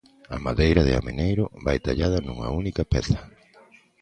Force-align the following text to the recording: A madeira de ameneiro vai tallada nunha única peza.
A 0.35 0.37
madeira 0.45 0.81
de 0.87 0.93
ameneiro 1.01 1.43
vai 1.65 1.77
tallada 1.85 2.17
nunha 2.25 2.47
única 2.61 2.83
peza. 2.91 3.19